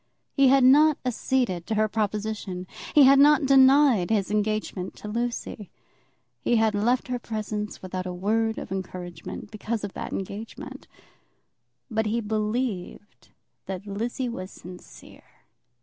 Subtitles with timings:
[0.35, 2.65] He had not acceded to her proposition.
[2.95, 5.69] He had not denied his engagement to Lucy.
[6.39, 10.87] He had left her presence without a word of encouragement, because of that engagement.
[11.91, 13.29] But he believed
[13.67, 15.43] that Lizzie was sincere.